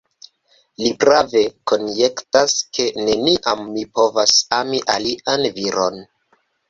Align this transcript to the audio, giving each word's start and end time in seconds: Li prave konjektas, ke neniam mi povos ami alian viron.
Li 0.83 0.87
prave 1.03 1.43
konjektas, 1.71 2.55
ke 2.77 2.85
neniam 3.09 3.61
mi 3.75 3.85
povos 3.99 4.35
ami 4.61 4.81
alian 4.95 5.47
viron. 5.61 6.01